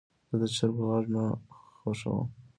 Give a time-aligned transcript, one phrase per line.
[0.29, 1.23] زه د چرګو غږ نه
[1.79, 2.27] خوښوم.